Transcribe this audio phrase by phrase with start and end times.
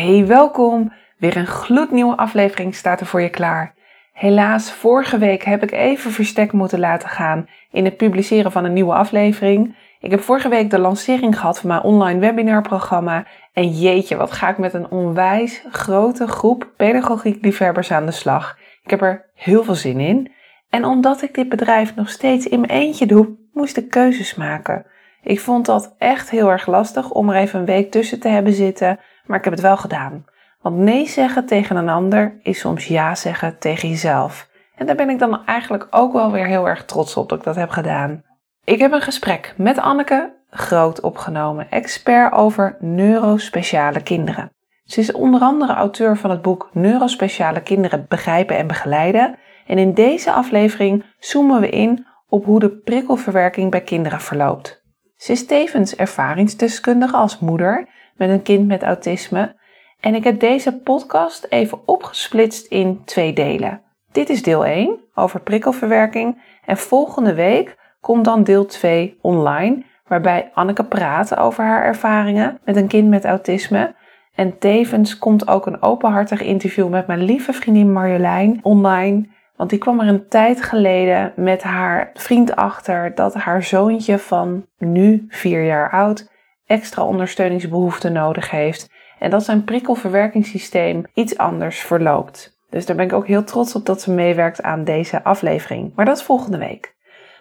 [0.00, 0.92] Hey, welkom.
[1.18, 3.74] Weer een gloednieuwe aflevering staat er voor je klaar.
[4.12, 8.72] Helaas, vorige week heb ik even verstek moeten laten gaan in het publiceren van een
[8.72, 9.76] nieuwe aflevering.
[9.98, 13.26] Ik heb vorige week de lancering gehad van mijn online webinarprogramma.
[13.52, 18.58] En jeetje, wat ga ik met een onwijs grote groep pedagogiek liefhebbers aan de slag.
[18.82, 20.32] Ik heb er heel veel zin in.
[20.70, 24.86] En omdat ik dit bedrijf nog steeds in mijn eentje doe, moest ik keuzes maken.
[25.22, 28.52] Ik vond dat echt heel erg lastig om er even een week tussen te hebben
[28.52, 28.98] zitten,
[29.30, 30.24] maar ik heb het wel gedaan.
[30.60, 34.48] Want nee zeggen tegen een ander is soms ja zeggen tegen jezelf.
[34.76, 37.44] En daar ben ik dan eigenlijk ook wel weer heel erg trots op dat ik
[37.44, 38.22] dat heb gedaan.
[38.64, 44.52] Ik heb een gesprek met Anneke Groot opgenomen, expert over neurospeciale kinderen.
[44.84, 49.38] Ze is onder andere auteur van het boek Neurospeciale kinderen begrijpen en begeleiden.
[49.66, 54.82] En in deze aflevering zoomen we in op hoe de prikkelverwerking bij kinderen verloopt.
[55.16, 57.88] Ze is tevens ervaringsdeskundige als moeder
[58.20, 59.54] met een kind met autisme
[60.00, 63.82] en ik heb deze podcast even opgesplitst in twee delen.
[64.12, 70.50] Dit is deel 1 over prikkelverwerking en volgende week komt dan deel 2 online, waarbij
[70.54, 73.94] Anneke praat over haar ervaringen met een kind met autisme.
[74.34, 79.28] En tevens komt ook een openhartig interview met mijn lieve vriendin Marjolein online.
[79.56, 84.66] Want die kwam er een tijd geleden met haar vriend achter dat haar zoontje van
[84.78, 86.29] nu vier jaar oud
[86.70, 92.58] extra ondersteuningsbehoeften nodig heeft en dat zijn prikkelverwerkingssysteem iets anders verloopt.
[92.70, 95.92] Dus daar ben ik ook heel trots op dat ze meewerkt aan deze aflevering.
[95.94, 96.94] Maar dat is volgende week.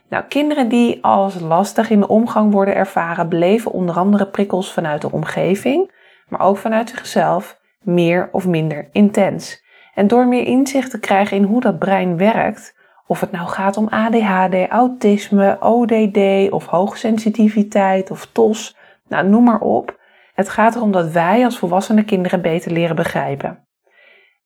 [0.09, 5.01] Nou, kinderen die als lastig in de omgang worden ervaren, beleven onder andere prikkels vanuit
[5.01, 5.91] de omgeving,
[6.27, 9.63] maar ook vanuit zichzelf meer of minder intens.
[9.93, 13.77] En door meer inzicht te krijgen in hoe dat brein werkt, of het nou gaat
[13.77, 18.77] om ADHD, autisme, ODD of hoogsensitiviteit of TOS,
[19.09, 19.99] nou noem maar op,
[20.33, 23.67] het gaat erom dat wij als volwassene kinderen beter leren begrijpen.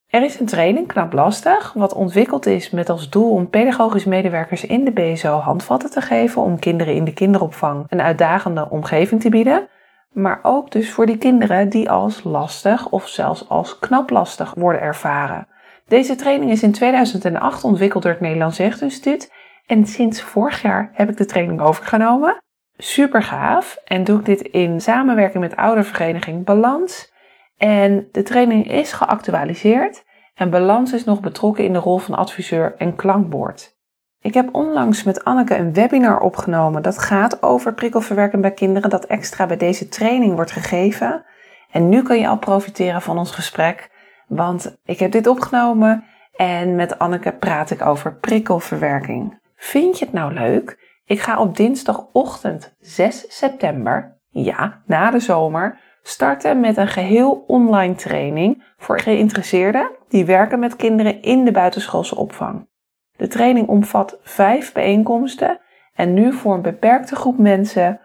[0.06, 4.64] Er is een training, knap lastig, wat ontwikkeld is met als doel om pedagogisch medewerkers
[4.64, 9.28] in de BSO handvatten te geven om kinderen in de kinderopvang een uitdagende omgeving te
[9.28, 9.68] bieden,
[10.10, 14.80] maar ook dus voor die kinderen die als lastig of zelfs als knap lastig worden
[14.80, 15.48] ervaren.
[15.86, 19.32] Deze training is in 2008 ontwikkeld door het Nederlands Instituut
[19.66, 22.42] en sinds vorig jaar heb ik de training overgenomen
[22.76, 23.76] super gaaf.
[23.84, 27.12] En doe ik dit in samenwerking met oudervereniging Balans.
[27.56, 30.04] En de training is geactualiseerd.
[30.34, 33.74] En Balans is nog betrokken in de rol van adviseur en klankbord.
[34.20, 39.04] Ik heb onlangs met Anneke een webinar opgenomen dat gaat over prikkelverwerking bij kinderen dat
[39.04, 41.24] extra bij deze training wordt gegeven.
[41.70, 43.90] En nu kan je al profiteren van ons gesprek,
[44.26, 46.04] want ik heb dit opgenomen
[46.36, 49.40] en met Anneke praat ik over prikkelverwerking.
[49.56, 50.93] Vind je het nou leuk?
[51.06, 57.94] Ik ga op dinsdagochtend 6 september, ja, na de zomer, starten met een geheel online
[57.94, 62.68] training voor geïnteresseerden die werken met kinderen in de buitenschoolse opvang.
[63.16, 65.60] De training omvat vijf bijeenkomsten
[65.94, 68.00] en nu voor een beperkte groep mensen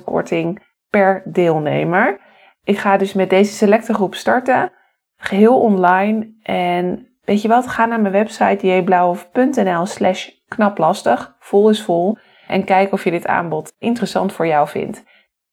[0.00, 2.20] 30% korting per deelnemer.
[2.64, 4.72] Ik ga dus met deze selecte groep starten,
[5.16, 6.34] geheel online.
[6.42, 12.16] En weet je wat, ga naar mijn website jblauw.nl slash knaplastig, vol is vol.
[12.46, 15.04] En kijk of je dit aanbod interessant voor jou vindt.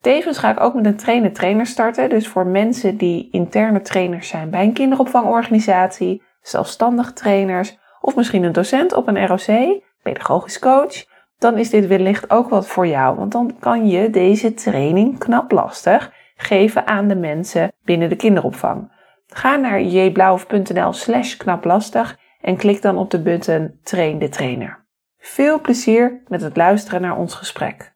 [0.02, 2.10] Tevens ga ik ook met een trainer-trainer starten.
[2.10, 8.52] Dus voor mensen die interne trainers zijn bij een kinderopvangorganisatie, zelfstandig trainers of misschien een
[8.52, 11.06] docent op een ROC, pedagogisch coach,
[11.38, 13.16] dan is dit wellicht ook wat voor jou.
[13.18, 18.96] Want dan kan je deze training knaplastig geven aan de mensen binnen de kinderopvang.
[19.34, 24.86] Ga naar jblauw.nl slash knaplastig en klik dan op de button Train de Trainer.
[25.18, 27.94] Veel plezier met het luisteren naar ons gesprek.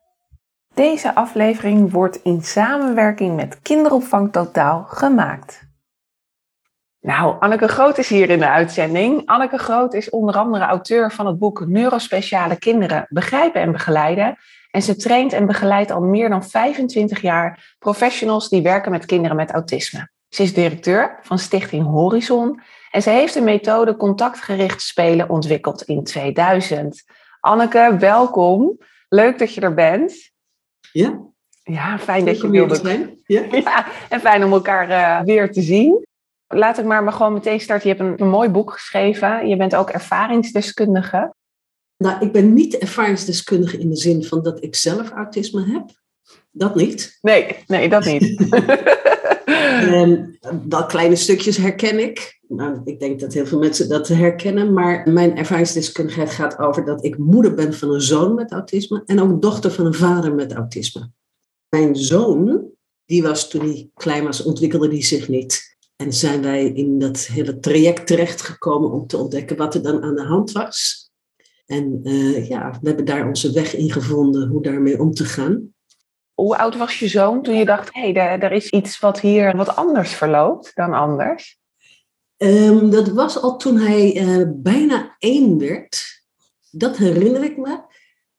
[0.74, 5.70] Deze aflevering wordt in samenwerking met Kinderopvang Totaal gemaakt.
[7.00, 9.26] Nou, Anneke Groot is hier in de uitzending.
[9.26, 14.38] Anneke Groot is onder andere auteur van het boek Neurospeciale Kinderen Begrijpen en Begeleiden.
[14.72, 19.36] En ze traint en begeleidt al meer dan 25 jaar professionals die werken met kinderen
[19.36, 20.10] met autisme.
[20.34, 22.62] Ze is directeur van Stichting Horizon
[22.92, 27.04] en ze heeft de methode contactgericht spelen ontwikkeld in 2000.
[27.40, 28.78] Anneke, welkom.
[29.10, 30.32] Leuk dat je er bent.
[30.92, 31.20] Ja.
[31.64, 33.20] Ja, fijn dat je wilde zijn.
[33.26, 33.44] Ja.
[33.52, 33.86] ja.
[34.10, 36.06] En fijn om elkaar uh, weer te zien.
[36.48, 37.90] Laat ik maar, maar gewoon meteen starten.
[37.90, 39.48] Je hebt een, een mooi boek geschreven.
[39.48, 41.34] Je bent ook ervaringsdeskundige.
[41.98, 46.01] Nou, ik ben niet ervaringsdeskundige in de zin van dat ik zelf autisme heb.
[46.52, 47.18] Dat niet.
[47.22, 48.54] Nee, nee, dat niet.
[49.84, 52.40] um, dat kleine stukjes herken ik.
[52.48, 54.74] Nou, ik denk dat heel veel mensen dat herkennen.
[54.74, 59.02] Maar mijn ervaringsdeskundigheid gaat over dat ik moeder ben van een zoon met autisme.
[59.06, 61.12] En ook dochter van een vader met autisme.
[61.70, 62.70] Mijn zoon,
[63.06, 65.76] die was toen hij klein was, ontwikkelde die zich niet.
[65.96, 70.16] En zijn wij in dat hele traject terechtgekomen om te ontdekken wat er dan aan
[70.16, 71.10] de hand was.
[71.66, 75.74] En uh, ja, we hebben daar onze weg in gevonden hoe daarmee om te gaan.
[76.34, 79.56] Hoe oud was je zoon toen je dacht, hé, hey, er is iets wat hier
[79.56, 81.60] wat anders verloopt dan anders?
[82.38, 86.24] Um, dat was al toen hij uh, bijna één werd.
[86.72, 87.82] Dat herinner ik me.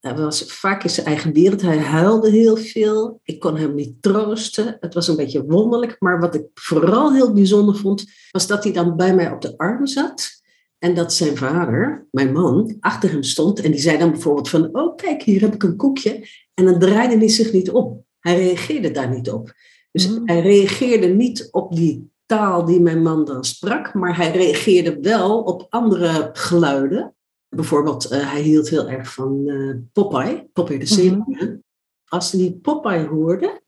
[0.00, 1.62] Hij was vaak in zijn eigen wereld.
[1.62, 3.20] Hij huilde heel veel.
[3.22, 4.76] Ik kon hem niet troosten.
[4.80, 5.96] Het was een beetje wonderlijk.
[5.98, 9.56] Maar wat ik vooral heel bijzonder vond, was dat hij dan bij mij op de
[9.56, 10.41] arm zat.
[10.82, 13.60] En dat zijn vader, mijn man, achter hem stond.
[13.60, 16.28] En die zei dan bijvoorbeeld van, oh kijk, hier heb ik een koekje.
[16.54, 18.04] En dan draaide hij zich niet op.
[18.18, 19.52] Hij reageerde daar niet op.
[19.92, 20.22] Dus mm.
[20.24, 25.42] hij reageerde niet op die taal die mijn man dan sprak, maar hij reageerde wel
[25.42, 27.14] op andere geluiden.
[27.48, 31.24] Bijvoorbeeld, uh, hij hield heel erg van uh, Popeye, Popeye de Zeeman.
[31.26, 31.62] Mm.
[32.04, 33.62] Als hij die Popeye hoorde,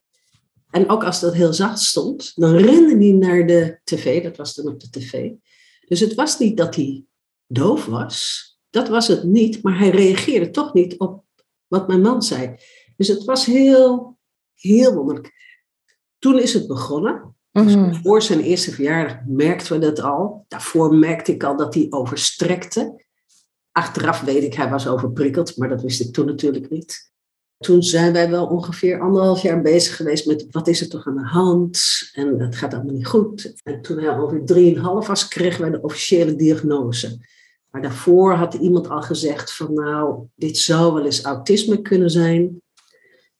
[0.71, 4.55] en ook als dat heel zacht stond, dan rende hij naar de tv, dat was
[4.55, 5.31] dan op de tv.
[5.87, 7.05] Dus het was niet dat hij
[7.47, 11.25] doof was, dat was het niet, maar hij reageerde toch niet op
[11.67, 12.57] wat mijn man zei.
[12.97, 14.19] Dus het was heel,
[14.55, 15.33] heel wonderlijk.
[16.19, 17.37] Toen is het begonnen.
[17.51, 17.95] Dus mhm.
[17.95, 20.45] voor zijn eerste verjaardag merkten we dat al.
[20.49, 23.05] Daarvoor merkte ik al dat hij overstrekte.
[23.73, 27.13] Achteraf weet ik, hij was overprikkeld, maar dat wist ik toen natuurlijk niet.
[27.65, 31.17] Toen zijn wij wel ongeveer anderhalf jaar bezig geweest met wat is er toch aan
[31.17, 31.81] de hand?
[32.13, 33.53] En het gaat allemaal niet goed.
[33.63, 37.19] En toen hij ongeveer drieënhalf was, kregen wij de officiële diagnose.
[37.71, 42.63] Maar daarvoor had iemand al gezegd van nou, dit zou wel eens autisme kunnen zijn.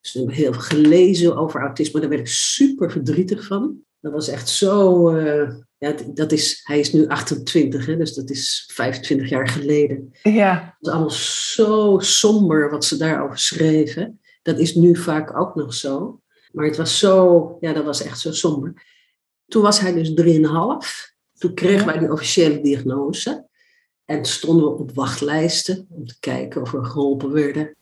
[0.01, 1.99] Dus we hebben heel veel gelezen over autisme.
[1.99, 3.77] Daar werd ik super verdrietig van.
[3.99, 5.09] Dat was echt zo.
[5.15, 5.49] Uh,
[5.85, 10.13] ja, dat is, hij is nu 28, hè, dus dat is 25 jaar geleden.
[10.23, 10.53] Ja.
[10.53, 14.19] Het was allemaal zo somber wat ze daarover schreven.
[14.41, 16.21] Dat is nu vaak ook nog zo.
[16.51, 18.73] Maar het was zo, ja, dat was echt zo somber.
[19.47, 21.13] Toen was hij dus 3,5.
[21.37, 23.47] Toen kregen wij die officiële diagnose.
[24.05, 27.75] En stonden we op wachtlijsten om te kijken of we geholpen werden.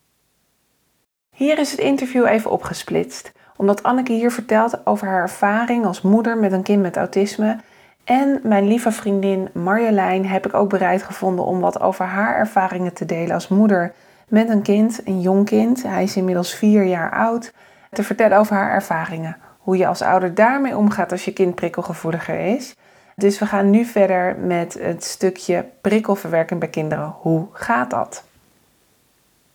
[1.35, 6.37] Hier is het interview even opgesplitst, omdat Anneke hier vertelt over haar ervaring als moeder
[6.37, 7.59] met een kind met autisme.
[8.03, 12.93] En mijn lieve vriendin Marjolein heb ik ook bereid gevonden om wat over haar ervaringen
[12.93, 13.93] te delen als moeder
[14.27, 15.83] met een kind, een jong kind.
[15.83, 17.53] Hij is inmiddels vier jaar oud.
[17.91, 19.37] Te vertellen over haar ervaringen.
[19.57, 22.75] Hoe je als ouder daarmee omgaat als je kind prikkelgevoeliger is.
[23.15, 27.15] Dus we gaan nu verder met het stukje prikkelverwerking bij kinderen.
[27.19, 28.23] Hoe gaat dat?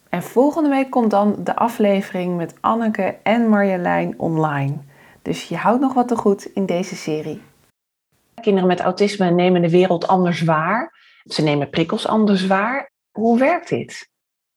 [0.08, 4.74] En volgende week komt dan de aflevering met Anneke en Marjolein online.
[5.22, 7.42] Dus je houdt nog wat te goed in deze serie.
[8.40, 10.96] Kinderen met autisme nemen de wereld anders waar.
[11.24, 12.92] Ze nemen prikkels anders waar.
[13.10, 14.08] Hoe werkt dit?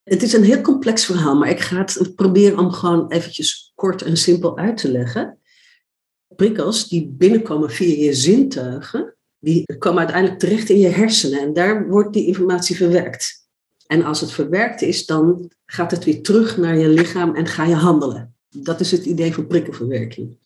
[0.03, 4.01] Het is een heel complex verhaal, maar ik ga het proberen om gewoon eventjes kort
[4.01, 5.39] en simpel uit te leggen.
[6.35, 11.87] Prikkels die binnenkomen via je zintuigen, die komen uiteindelijk terecht in je hersenen en daar
[11.87, 13.49] wordt die informatie verwerkt.
[13.87, 17.65] En als het verwerkt is, dan gaat het weer terug naar je lichaam en ga
[17.65, 18.35] je handelen.
[18.49, 20.37] Dat is het idee van prikkelverwerking.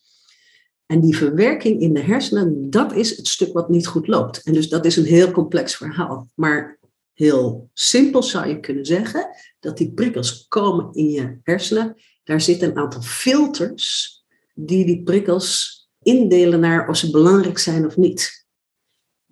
[0.86, 4.42] En die verwerking in de hersenen, dat is het stuk wat niet goed loopt.
[4.42, 6.28] En dus dat is een heel complex verhaal.
[6.34, 6.78] Maar
[7.12, 9.28] heel simpel zou je kunnen zeggen
[9.60, 11.96] dat die prikkels komen in je hersenen.
[12.24, 14.14] Daar zitten een aantal filters
[14.54, 18.46] die die prikkels indelen naar of ze belangrijk zijn of niet.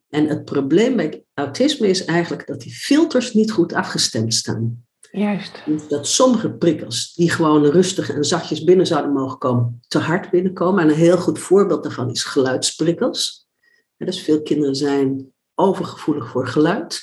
[0.08, 4.83] En het probleem bij autisme is eigenlijk dat die filters niet goed afgestemd staan.
[5.16, 5.62] Juist.
[5.88, 10.82] Dat sommige prikkels, die gewoon rustig en zachtjes binnen zouden mogen komen, te hard binnenkomen.
[10.82, 13.48] En een heel goed voorbeeld daarvan is geluidsprikkels.
[13.96, 17.02] Dus veel kinderen zijn overgevoelig voor geluid,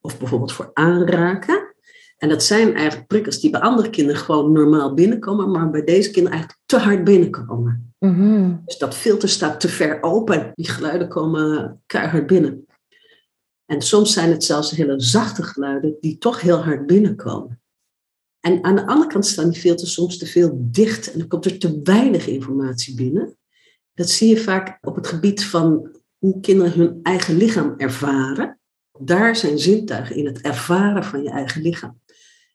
[0.00, 1.74] of bijvoorbeeld voor aanraken.
[2.18, 6.10] En dat zijn eigenlijk prikkels die bij andere kinderen gewoon normaal binnenkomen, maar bij deze
[6.10, 7.94] kinderen eigenlijk te hard binnenkomen.
[7.98, 8.54] Mhm.
[8.64, 10.52] Dus dat filter staat te ver open.
[10.54, 12.66] Die geluiden komen keihard binnen.
[13.66, 17.60] En soms zijn het zelfs hele zachte geluiden die toch heel hard binnenkomen.
[18.40, 21.44] En aan de andere kant staan die filters soms te veel dicht en dan komt
[21.44, 23.36] er te weinig informatie binnen.
[23.94, 28.60] Dat zie je vaak op het gebied van hoe kinderen hun eigen lichaam ervaren.
[28.98, 32.00] Daar zijn zintuigen in het ervaren van je eigen lichaam.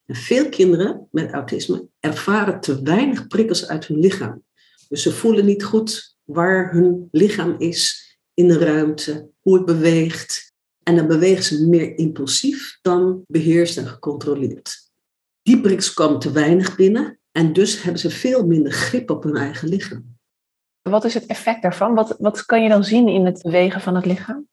[0.05, 4.43] En veel kinderen met autisme ervaren te weinig prikkels uit hun lichaam.
[4.89, 10.55] Dus ze voelen niet goed waar hun lichaam is in de ruimte, hoe het beweegt.
[10.87, 14.89] En dan bewegen ze meer impulsief dan beheerst en gecontroleerd.
[15.41, 19.67] Die komen te weinig binnen en dus hebben ze veel minder grip op hun eigen
[19.67, 20.17] lichaam.
[20.81, 21.93] Wat is het effect daarvan?
[21.93, 24.47] Wat, wat kan je dan zien in het bewegen van het lichaam?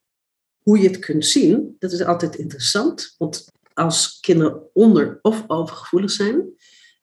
[0.62, 3.14] Hoe je het kunt zien, dat is altijd interessant.
[3.18, 6.42] Want als kinderen onder- of overgevoelig zijn,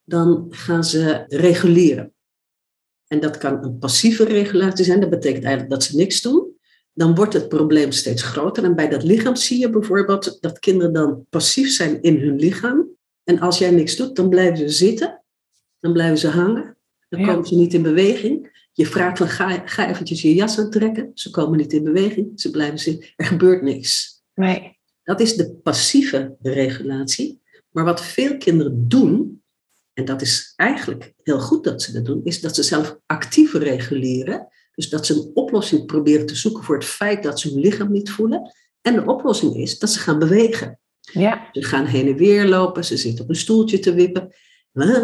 [0.03, 2.13] dan gaan ze reguleren.
[3.07, 4.99] En dat kan een passieve regulatie zijn.
[4.99, 6.50] Dat betekent eigenlijk dat ze niks doen.
[7.01, 8.63] Dan wordt het probleem steeds groter.
[8.63, 12.89] En bij dat lichaam zie je bijvoorbeeld dat kinderen dan passief zijn in hun lichaam.
[13.23, 15.23] En als jij niks doet, dan blijven ze zitten.
[15.79, 16.77] Dan blijven ze hangen.
[17.09, 18.65] Dan komen ze niet in beweging.
[18.73, 21.11] Je vraagt van ga, ga eventjes je jas aantrekken.
[21.13, 22.31] Ze komen niet in beweging.
[22.35, 23.09] Ze blijven zitten.
[23.15, 24.21] Er gebeurt niks.
[24.33, 24.77] Nee.
[25.03, 27.41] Dat is de passieve regulatie.
[27.69, 29.41] Maar wat veel kinderen doen,
[29.93, 33.53] en dat is eigenlijk heel goed dat ze dat doen, is dat ze zelf actief
[33.53, 34.47] reguleren.
[34.81, 37.91] Dus dat ze een oplossing proberen te zoeken voor het feit dat ze hun lichaam
[37.91, 38.51] niet voelen.
[38.81, 40.79] En de oplossing is dat ze gaan bewegen.
[40.99, 41.49] Ja.
[41.51, 44.33] Ze gaan heen en weer lopen, ze zitten op een stoeltje te wippen,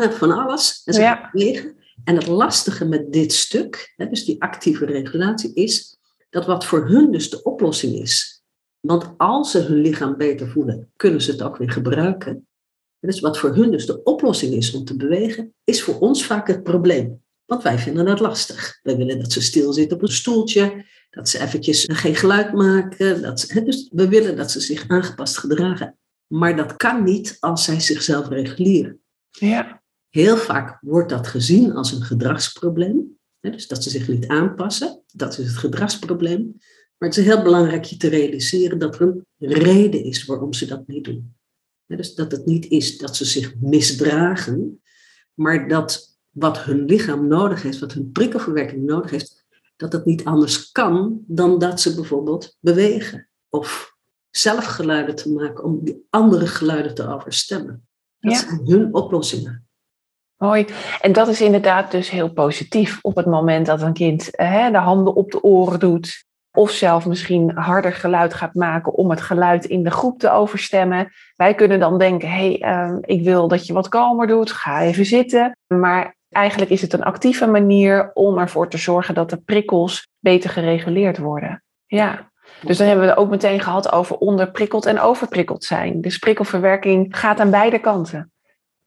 [0.10, 0.82] van alles.
[0.86, 1.16] En ze Ja.
[1.16, 1.76] gaan bewegen.
[2.04, 5.98] En het lastige met dit stuk, hè, dus die actieve regulatie, is
[6.30, 8.44] dat wat voor hun dus de oplossing is.
[8.80, 12.48] Want als ze hun lichaam beter voelen, kunnen ze het ook weer gebruiken.
[13.00, 16.48] Dus wat voor hun dus de oplossing is om te bewegen, is voor ons vaak
[16.48, 17.22] het probleem.
[17.48, 18.80] Want wij vinden dat lastig.
[18.84, 23.22] Wij willen dat ze stilzitten op een stoeltje, dat ze eventjes geen geluid maken.
[23.22, 25.98] Dat ze, dus we willen dat ze zich aangepast gedragen.
[26.28, 29.02] Maar dat kan niet als zij zichzelf reguleren.
[29.30, 29.82] Ja.
[30.10, 33.18] Heel vaak wordt dat gezien als een gedragsprobleem.
[33.40, 36.56] Dus dat ze zich niet aanpassen, dat is het gedragsprobleem.
[36.98, 40.66] Maar het is heel belangrijk je te realiseren dat er een reden is waarom ze
[40.66, 41.36] dat niet doen.
[41.86, 44.82] Dus dat het niet is dat ze zich misdragen,
[45.34, 50.26] maar dat wat hun lichaam nodig heeft, wat hun prikkelverwerking nodig heeft, dat het niet
[50.26, 53.30] anders kan dan dat ze bijvoorbeeld bewegen.
[53.50, 53.96] Of
[54.30, 57.88] zelf geluiden te maken om die andere geluiden te overstemmen.
[58.20, 58.38] Dat Ja.
[58.40, 59.68] zijn hun oplossingen.
[60.38, 60.66] Mooi.
[61.02, 64.78] En dat is inderdaad dus heel positief op het moment dat een kind hè, de
[64.78, 66.26] handen op de oren doet.
[66.52, 71.12] Of zelf misschien harder geluid gaat maken om het geluid in de groep te overstemmen.
[71.36, 74.82] Wij kunnen dan denken, hé, hey, ehm, ik wil dat je wat kalmer doet, ga
[74.82, 75.58] even zitten.
[75.68, 80.50] Maar eigenlijk is het een actieve manier om ervoor te zorgen dat de prikkels beter
[80.50, 81.64] gereguleerd worden.
[81.86, 82.32] Ja.
[82.62, 86.02] Dus dan hebben we het ook meteen gehad over onderprikkeld en overprikkeld zijn.
[86.02, 88.32] Dus prikkelverwerking gaat aan beide kanten.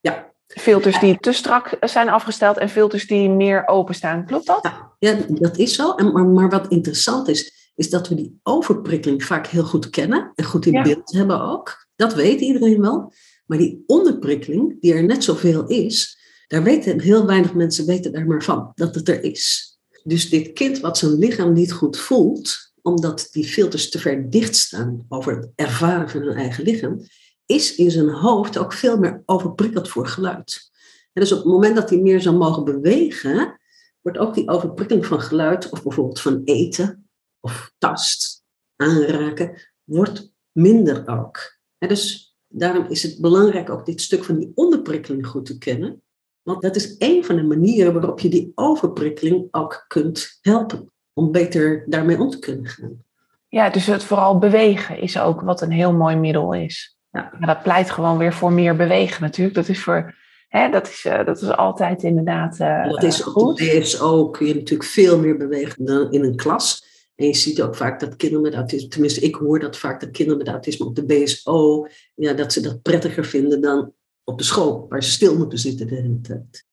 [0.01, 0.29] Ja.
[0.47, 4.27] Filters die te strak zijn afgesteld en filters die meer openstaan.
[4.27, 4.73] Klopt dat?
[4.99, 5.95] Ja, dat is zo.
[5.95, 10.33] En, maar, maar wat interessant is, is dat we die overprikkeling vaak heel goed kennen
[10.35, 10.83] en goed in Ja.
[10.83, 11.87] beeld hebben ook.
[11.97, 13.13] Dat weet iedereen wel.
[13.47, 16.20] Maar die onderprikkeling, die er net zoveel is,
[16.51, 19.75] daar weten heel weinig mensen weten daar maar van dat het er is.
[20.03, 24.57] Dus dit kind wat zijn lichaam niet goed voelt, omdat die filters te ver dicht
[24.57, 27.01] staan over het ervaren van hun eigen lichaam,
[27.47, 30.71] is in zijn hoofd ook veel meer overprikkeld voor geluid.
[31.13, 33.61] En dus op het moment dat hij meer zou mogen bewegen,
[34.01, 37.09] wordt ook die overprikkeling van geluid, of bijvoorbeeld van eten,
[37.41, 38.43] of tast,
[38.77, 41.59] aanraken, wordt minder ook.
[41.79, 46.03] En dus daarom is het belangrijk ook dit stuk van die onderprikkeling goed te kennen.
[46.43, 50.93] Want dat is een van de manieren waarop je die overprikkeling ook kunt helpen.
[51.13, 53.05] Om beter daarmee om te kunnen gaan.
[53.49, 56.99] Ja, dus het vooral bewegen is ook wat een heel mooi middel is.
[57.11, 57.33] Ja.
[57.39, 59.57] Maar dat pleit gewoon weer voor meer bewegen natuurlijk.
[59.57, 60.15] Dat is, voor,
[60.49, 63.59] hè, dat is, eh, dat is altijd inderdaad eh, Dat is eh, op goed.
[63.59, 66.89] de BSO kun je natuurlijk veel meer bewegen dan in een klas.
[67.15, 70.11] En je ziet ook vaak dat kinderen met autisme, tenminste ik hoor dat vaak dat
[70.11, 73.93] kinderen met autisme op de BSO, ja, dat ze dat prettiger vinden dan
[74.31, 76.69] op de school, waar ze stil moeten zitten de hele tijd.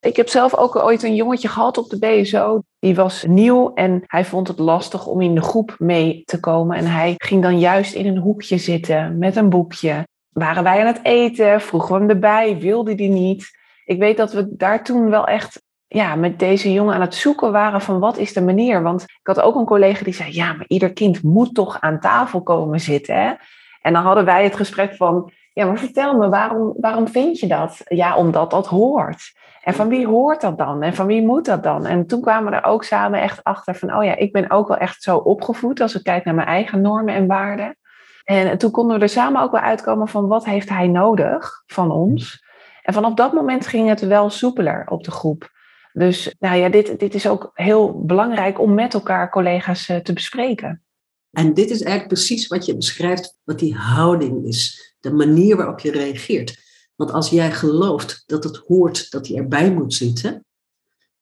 [0.00, 2.62] Ik heb zelf ook ooit een jongetje gehad op de BSO.
[2.78, 6.76] Die was nieuw en hij vond het lastig om in de groep mee te komen.
[6.76, 10.06] En hij ging dan juist in een hoekje zitten met een boekje.
[10.28, 11.60] Waren wij aan het eten?
[11.60, 12.58] Vroegen we hem erbij?
[12.58, 13.50] Wilde hij niet?
[13.84, 17.52] Ik weet dat we daar toen wel echt ja, met deze jongen aan het zoeken
[17.52, 18.82] waren van wat is de manier.
[18.82, 22.00] Want ik had ook een collega die zei, ja, maar ieder kind moet toch aan
[22.00, 23.14] tafel komen zitten.
[23.14, 23.32] Hè?
[23.80, 27.46] En dan hadden wij het gesprek van, ja, maar vertel me, waarom, waarom vind je
[27.46, 27.80] dat?
[27.84, 29.32] Ja, omdat dat hoort.
[29.62, 30.82] En van wie hoort dat dan?
[30.82, 31.86] En van wie moet dat dan?
[31.86, 34.68] En toen kwamen we er ook samen echt achter van, oh ja, ik ben ook
[34.68, 37.76] wel echt zo opgevoed als ik kijk naar mijn eigen normen en waarden.
[38.24, 41.90] En toen konden we er samen ook wel uitkomen van wat heeft hij nodig van
[41.90, 42.44] ons.
[42.82, 45.52] En vanaf dat moment ging het wel soepeler op de groep.
[45.92, 50.12] Dus nou ja, dit, dit is ook heel belangrijk om met elkaar collega's eh, te
[50.12, 50.82] bespreken.
[51.30, 54.93] En dit is eigenlijk precies wat je beschrijft, wat die houding is.
[55.04, 56.62] De manier waarop je reageert.
[56.96, 60.44] Want als jij gelooft dat het hoort dat hij erbij moet zitten,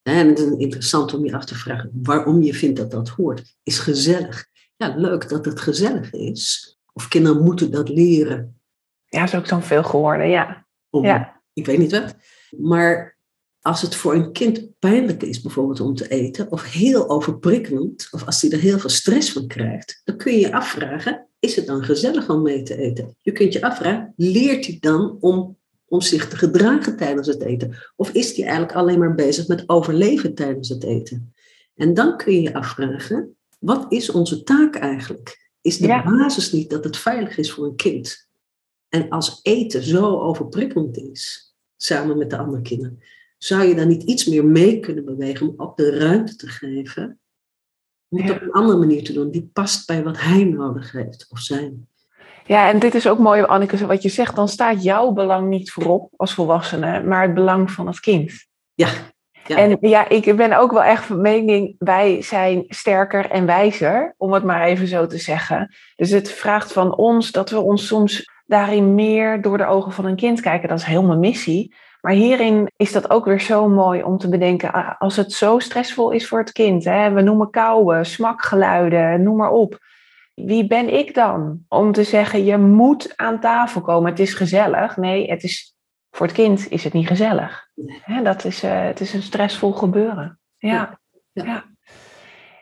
[0.03, 3.55] en het is interessant om je af te vragen waarom je vindt dat dat hoort,
[3.63, 4.47] is gezellig.
[4.77, 6.77] Ja, leuk dat het gezellig is.
[6.93, 8.61] Of kinderen moeten dat leren.
[9.09, 10.67] Ja, is ook zo'n veel geworden, ja.
[10.91, 11.41] ja.
[11.53, 12.15] Ik weet niet wat.
[12.51, 13.19] Maar
[13.61, 18.27] als het voor een kind pijnlijk is, bijvoorbeeld om te eten, of heel overprikkelend, of
[18.27, 21.67] als hij er heel veel stress van krijgt, dan kun je je afvragen: is het
[21.67, 23.17] dan gezellig om mee te eten?
[23.23, 27.77] Je kunt je afvragen: leert hij dan om, om zich te gedragen tijdens het eten?
[27.97, 31.35] Of is hij eigenlijk alleen maar bezig met overleven tijdens het eten?
[31.75, 35.51] En dan kun je je afvragen: wat is onze taak eigenlijk?
[35.61, 38.29] Is de basis niet dat het veilig is voor een kind?
[38.89, 43.03] En als eten zo overprikkelend is, samen met de andere kinderen,
[43.39, 47.21] zou je dan niet iets meer mee kunnen bewegen om ook de ruimte te geven
[48.13, 51.27] om het op een andere manier te doen, die past bij wat hij nodig heeft
[51.31, 51.87] of zijn.
[52.47, 54.37] Ja, en dit is ook mooi, Anneke, wat je zegt.
[54.37, 58.47] Dan staat jouw belang niet voorop als volwassene, maar het belang van het kind.
[58.75, 58.89] Ja.
[59.47, 59.57] ja.
[59.57, 64.33] En ja, ik ben ook wel echt van mening, wij zijn sterker en wijzer, om
[64.33, 65.75] het maar even zo te zeggen.
[65.97, 70.05] Dus het vraagt van ons dat we ons soms daarin meer door de ogen van
[70.05, 70.69] een kind kijken.
[70.69, 71.75] Dat is heel mijn missie.
[72.03, 76.11] Maar hierin is dat ook weer zo mooi om te bedenken, als het zo stressvol
[76.11, 79.79] is voor het kind, hè, we noemen kauwen, smakgeluiden, noem maar op.
[80.35, 84.97] Wie ben ik dan om te zeggen, je moet aan tafel komen, het is gezellig?
[84.97, 85.75] Nee, het is,
[86.11, 87.69] voor het kind is het niet gezellig.
[88.03, 90.41] Hè, dat is, uh, het is een stressvol gebeuren.
[90.57, 90.99] ja.
[91.33, 91.65] ja.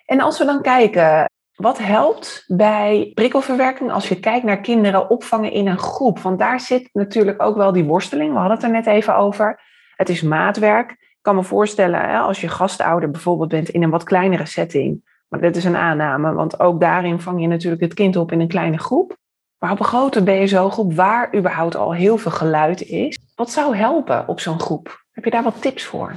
[0.04, 1.30] En als we dan kijken,
[1.60, 6.18] wat helpt bij prikkelverwerking als je kijkt naar kinderen opvangen in een groep?
[6.18, 8.32] Want daar zit natuurlijk ook wel die worsteling.
[8.32, 9.60] We hadden het er net even over.
[9.96, 10.90] Het is maatwerk.
[10.90, 15.08] Ik kan me voorstellen, als je gastouder bijvoorbeeld bent in een wat kleinere setting.
[15.28, 18.40] Maar dit is een aanname, want ook daarin vang je natuurlijk het kind op in
[18.40, 19.16] een kleine groep.
[19.58, 23.18] Maar op een grote BSO-groep waar überhaupt al heel veel geluid is.
[23.34, 25.04] Wat zou helpen op zo'n groep?
[25.10, 26.14] Heb je daar wat tips voor?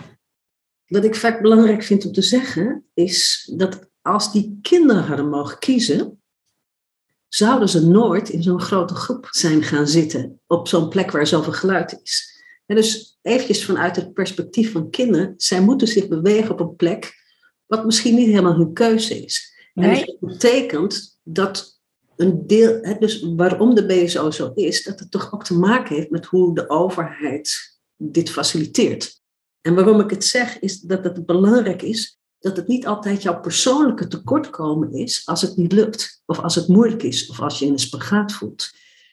[0.85, 5.59] Wat ik vaak belangrijk vind om te zeggen, is dat als die kinderen hadden mogen
[5.59, 6.21] kiezen,
[7.27, 11.53] zouden ze nooit in zo'n grote groep zijn gaan zitten op zo'n plek waar zoveel
[11.53, 12.41] geluid is.
[12.65, 17.21] En dus eventjes vanuit het perspectief van kinderen, zij moeten zich bewegen op een plek
[17.65, 19.53] wat misschien niet helemaal hun keuze is.
[19.73, 21.81] En dus dat betekent dat
[22.15, 26.09] een deel, dus waarom de BSO zo is, dat het toch ook te maken heeft
[26.09, 29.21] met hoe de overheid dit faciliteert.
[29.61, 33.39] En waarom ik het zeg, is dat het belangrijk is dat het niet altijd jouw
[33.39, 37.65] persoonlijke tekortkomen is als het niet lukt, of als het moeilijk is, of als je
[37.65, 38.71] in een spagaat voelt.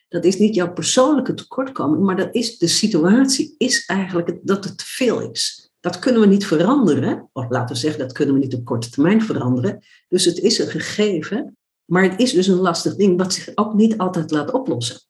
[0.09, 4.79] Dat is niet jouw persoonlijke tekortkoming, maar dat is, de situatie is eigenlijk dat het
[4.79, 5.71] te veel is.
[5.81, 8.91] Dat kunnen we niet veranderen, of laten we zeggen, dat kunnen we niet op korte
[8.91, 9.85] termijn veranderen.
[10.09, 13.75] Dus het is een gegeven, maar het is dus een lastig ding wat zich ook
[13.75, 15.01] niet altijd laat oplossen.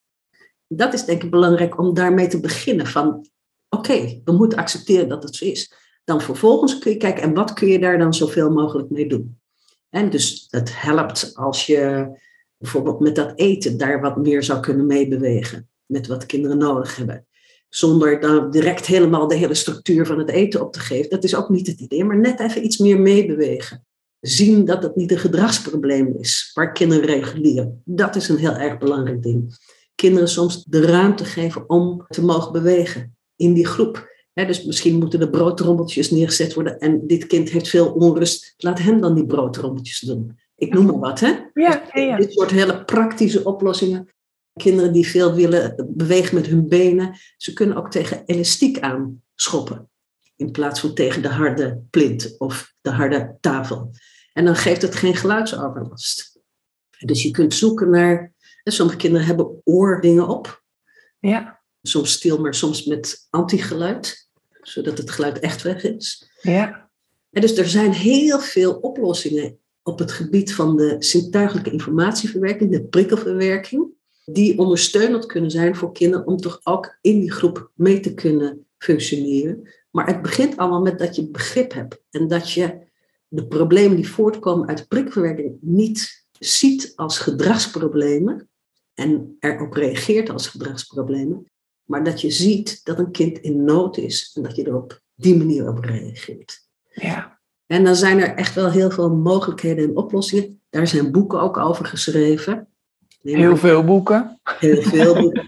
[0.68, 3.28] Dat is denk ik belangrijk om daarmee te beginnen van,
[3.68, 5.72] oké, we moeten accepteren dat het zo is.
[6.10, 9.38] Dan vervolgens kun je kijken, en wat kun je daar dan zoveel mogelijk mee doen?
[9.90, 12.08] En dus het helpt als je
[12.56, 15.68] bijvoorbeeld met dat eten daar wat meer zou kunnen meebewegen.
[15.86, 17.26] Met wat kinderen nodig hebben.
[17.68, 21.10] Zonder dan direct helemaal de hele structuur van het eten op te geven.
[21.10, 23.86] Dat is ook niet het idee, maar net even iets meer meebewegen.
[24.20, 27.82] Zien dat het niet een gedragsprobleem is, waar kinderen reguleren.
[27.84, 29.56] Dat is een heel erg belangrijk ding.
[29.94, 35.20] Kinderen soms de ruimte geven om te mogen bewegen in die groep dus misschien moeten
[35.20, 38.54] de broodtrommeltjes neergezet worden en dit kind heeft veel onrust.
[38.56, 40.38] Laat hem dan die broodtrommeltjes doen.
[40.56, 41.34] Ik noem maar wat, hè?
[41.54, 44.08] Ja, ja, Dit soort hele praktische oplossingen.
[44.52, 49.90] Kinderen die veel willen bewegen met hun benen, ze kunnen ook tegen elastiek aan schoppen.
[50.36, 53.90] In plaats van tegen de harde plint of de harde tafel.
[54.32, 56.40] En dan geeft het geen geluidsoverlast.
[56.98, 58.32] Dus je kunt zoeken naar.
[58.64, 60.62] Sommige kinderen hebben oordingen op.
[61.18, 61.59] Ja.
[61.82, 64.28] Soms stil, maar soms met antigeluid
[64.62, 66.30] zodat het geluid echt weg is.
[66.42, 66.90] Ja.
[67.30, 72.84] En dus er zijn heel veel oplossingen op het gebied van de zintuigelijke informatieverwerking, de
[72.84, 73.88] prikkelverwerking,
[74.24, 78.66] die ondersteunend kunnen zijn voor kinderen om toch ook in die groep mee te kunnen
[78.78, 79.68] functioneren.
[79.90, 82.78] Maar het begint allemaal met dat je begrip hebt en dat je
[83.28, 88.48] de problemen die voortkomen uit prikkelverwerking niet ziet als gedragsproblemen
[88.94, 91.50] en erop reageert als gedragsproblemen,
[91.90, 95.00] maar dat je ziet dat een kind in nood is en dat je er op
[95.14, 96.68] die manier op reageert.
[96.92, 97.40] Ja.
[97.66, 100.60] En dan zijn er echt wel heel veel mogelijkheden en oplossingen.
[100.68, 102.68] Daar zijn boeken ook over geschreven.
[103.22, 104.40] Heel veel boeken.
[104.42, 105.46] Heel veel boeken.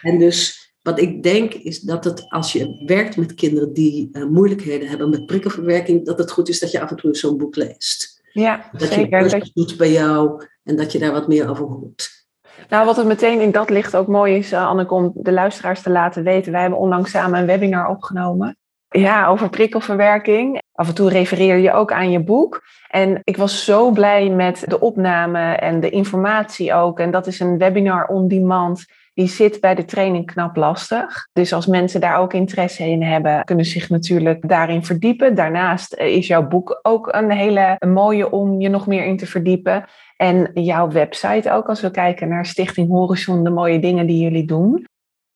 [0.00, 4.24] En dus wat ik denk is dat het als je werkt met kinderen die uh,
[4.24, 7.56] moeilijkheden hebben met prikkelverwerking, dat het goed is dat je af en toe zo'n boek
[7.56, 8.22] leest.
[8.32, 9.24] Ja, dat zeker.
[9.24, 12.19] Je dat je doet bij jou en dat je daar wat meer over hoort.
[12.68, 15.82] Nou, wat het meteen in dat licht ook mooi is, uh, Anneke, om de luisteraars
[15.82, 16.52] te laten weten.
[16.52, 18.56] Wij hebben onlangs samen een webinar opgenomen.
[18.88, 20.62] Ja, over prikkelverwerking.
[20.72, 22.62] Af en toe refereer je ook aan je boek.
[22.88, 26.98] En ik was zo blij met de opname en de informatie ook.
[26.98, 28.84] En dat is een webinar on demand.
[29.14, 31.28] Die zit bij de training knap lastig.
[31.32, 35.34] Dus als mensen daar ook interesse in hebben, kunnen zich natuurlijk daarin verdiepen.
[35.34, 39.26] Daarnaast eh, is jouw boek ook een hele mooie om je nog meer in te
[39.26, 39.84] verdiepen.
[40.20, 44.44] En jouw website ook, als we kijken naar Stichting Horizon, de mooie dingen die jullie
[44.44, 44.86] doen.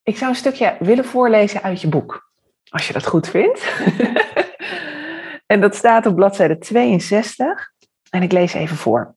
[0.03, 2.31] Ik zou een stukje willen voorlezen uit je boek,
[2.69, 3.85] als je dat goed vindt.
[5.53, 7.73] en dat staat op bladzijde 62.
[8.11, 9.15] En ik lees even voor.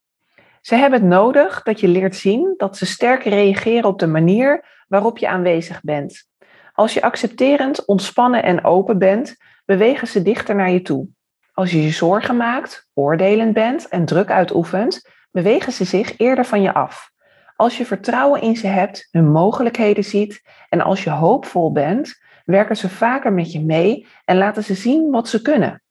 [0.61, 4.65] Ze hebben het nodig dat je leert zien dat ze sterker reageren op de manier
[4.87, 6.27] waarop je aanwezig bent.
[6.73, 11.07] Als je accepterend, ontspannen en open bent, bewegen ze dichter naar je toe.
[11.53, 16.61] Als je je zorgen maakt, oordelend bent en druk uitoefent, bewegen ze zich eerder van
[16.61, 17.11] je af.
[17.55, 22.77] Als je vertrouwen in ze hebt, hun mogelijkheden ziet en als je hoopvol bent, werken
[22.77, 25.81] ze vaker met je mee en laten ze zien wat ze kunnen.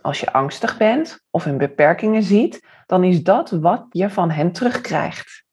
[0.00, 4.52] Als je angstig bent of hun beperkingen ziet, dan is dat wat je van hen
[4.52, 5.44] terugkrijgt.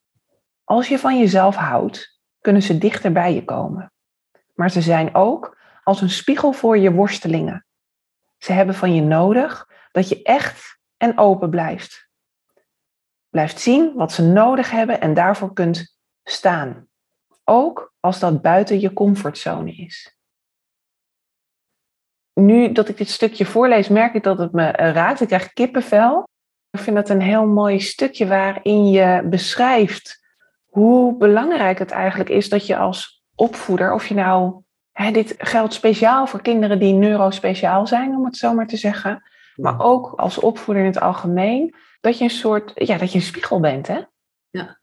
[0.64, 3.92] Als je van jezelf houdt, kunnen ze dichter bij je komen.
[4.54, 7.66] Maar ze zijn ook als een spiegel voor je worstelingen.
[8.38, 12.10] Ze hebben van je nodig dat je echt en open blijft.
[13.32, 16.88] Blijft zien wat ze nodig hebben en daarvoor kunt staan.
[17.44, 20.16] Ook als dat buiten je comfortzone is.
[22.34, 25.22] Nu dat ik dit stukje voorlees, merk ik dat het me raakt.
[25.22, 26.28] Ik krijg kippenvel.
[26.70, 30.22] Ik vind dat een heel mooi stukje waarin je beschrijft
[30.66, 35.74] hoe belangrijk het eigenlijk is dat je als opvoeder, of je nou, hè, dit geldt
[35.74, 39.24] speciaal voor kinderen die neurospeciaal zijn, om het zo maar te zeggen,
[39.56, 43.26] maar ook als opvoeder in het algemeen, dat je een soort, ja, dat je een
[43.26, 44.02] spiegel bent, hè?
[44.50, 44.80] Ja.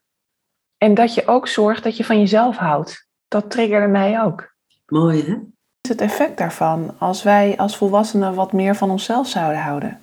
[0.76, 3.09] En dat je ook zorgt dat je van jezelf houdt.
[3.28, 4.54] Dat triggerde mij ook.
[4.87, 5.33] Mooi, hè?
[5.33, 5.46] Wat
[5.81, 10.00] is het effect daarvan als wij als volwassenen wat meer van onszelf zouden houden?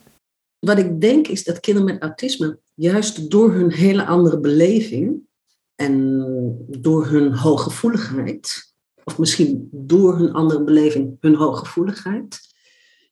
[0.59, 5.19] Wat ik denk is dat kinderen met autisme juist door hun hele andere beleving
[5.75, 6.23] en
[6.67, 8.73] door hun hooggevoeligheid,
[9.03, 12.39] of misschien door hun andere beleving, hun hooggevoeligheid,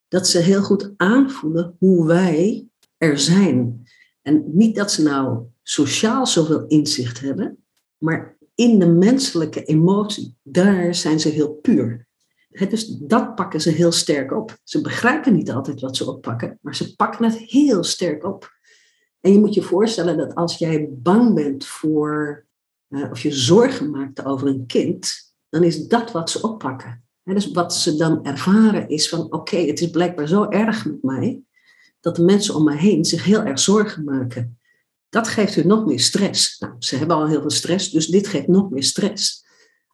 [0.07, 3.82] dat ze heel goed aanvoelen hoe wij er zijn.
[4.23, 7.63] En niet dat ze nou sociaal zoveel inzicht hebben,
[7.97, 12.07] maar in de menselijke emotie, daar zijn ze heel puur
[12.53, 14.57] dus dat pakken ze heel sterk op.
[14.63, 18.51] Ze begrijpen niet altijd wat ze oppakken, maar ze pakken het heel sterk op.
[19.19, 22.45] En je moet je voorstellen dat als jij bang bent voor,
[22.89, 27.03] uh, of je zorgen maakt over een kind, dan is dat wat ze oppakken.
[27.23, 31.43] dus wat ze dan ervaren is van, oké, het is blijkbaar zo erg met mij,
[32.03, 34.59] dat de mensen om mij heen zich heel erg zorgen maken.
[35.09, 36.59] Dat geeft hun nog meer stress.
[36.59, 39.43] Nou, ze hebben al heel veel stress, dus dit geeft nog meer stress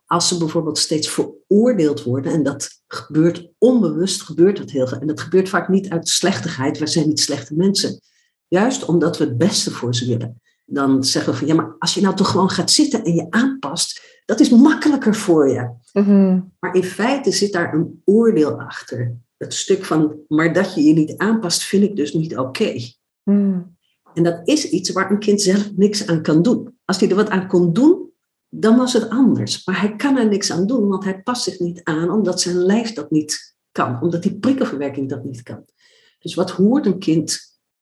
[0.09, 4.99] als ze bijvoorbeeld steeds veroordeeld worden, en dat gebeurt onbewust, gebeurt dat heel veel.
[4.99, 7.99] En dat gebeurt vaak niet uit slechtigheid, wij zijn niet slechte mensen.
[8.47, 10.41] Juist omdat we het beste voor ze willen.
[10.65, 13.27] Dan zeggen we van, ja, maar als je nou toch gewoon gaat zitten en je
[13.29, 15.69] aanpast, dat is makkelijker voor je.
[15.93, 16.39] Mhm.
[16.59, 19.17] Maar in feite zit daar een oordeel achter.
[19.39, 22.75] Het stuk van, maar dat je je niet aanpast, vind ik dus niet oké.
[23.23, 23.61] Mhm.
[24.13, 26.77] En dat is iets waar een kind zelf niks aan kan doen.
[26.85, 28.11] Als hij er wat aan kon doen,
[28.49, 29.65] dan was het anders.
[29.65, 32.55] Maar hij kan er niks aan doen, want hij past zich niet aan, omdat zijn
[32.55, 35.65] lijf dat niet kan, omdat die prikkelverwerking dat niet kan.
[36.19, 37.39] Dus wat hoort een kind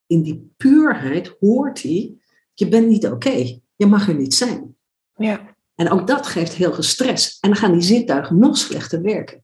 [0.08, 1.36] in die puurheid?
[1.40, 2.16] Hoort hij,
[2.54, 4.76] je bent niet oké, je mag er niet zijn.
[5.16, 5.56] Ja.
[5.76, 7.40] En ook dat geeft heel veel stress.
[7.40, 9.44] En dan gaan die zintuigen nog slechter werken.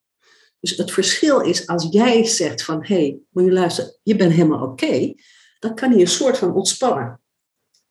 [0.63, 4.31] Dus het verschil is als jij zegt van, hé, hey, moet je luisteren, je bent
[4.31, 5.13] helemaal oké,
[5.59, 7.21] dan kan hij een soort van ontspannen.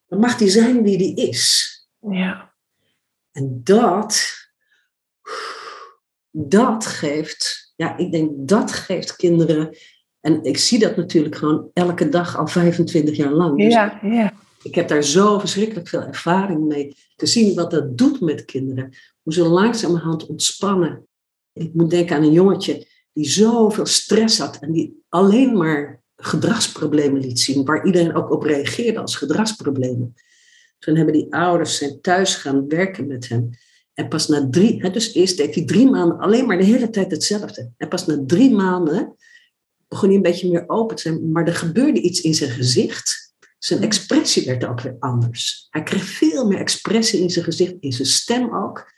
[0.07, 1.71] Dan mag hij zijn wie hij is.
[2.01, 2.55] Ja.
[3.33, 4.33] En dat,
[6.31, 9.77] dat geeft, ja, ik denk dat geeft kinderen,
[10.21, 13.59] en ik zie dat natuurlijk gewoon elke dag al 25 jaar lang.
[13.59, 14.33] Dus ja, ja.
[14.63, 18.95] Ik heb daar zo verschrikkelijk veel ervaring mee te zien wat dat doet met kinderen.
[19.23, 21.07] Hoe ze langzamerhand ontspannen.
[21.53, 27.21] Ik moet denken aan een jongetje die zoveel stress had en die alleen maar gedragsproblemen
[27.21, 30.15] liet zien, waar iedereen ook op reageerde als gedragsproblemen.
[30.79, 33.51] Toen hebben die ouders zijn thuis gaan werken met hem.
[33.95, 37.11] En pas na drie, dus eerst deed hij drie maanden alleen maar de hele tijd
[37.11, 37.71] hetzelfde.
[37.77, 39.17] En pas na drie maanden
[39.89, 41.33] begon hij een beetje meer open te zijn.
[41.33, 43.35] Maar er gebeurde iets in zijn gezicht.
[43.59, 45.67] Zijn expressie werd ook weer anders.
[45.71, 48.93] Hij kreeg veel meer expressie in zijn gezicht, in zijn stem ook.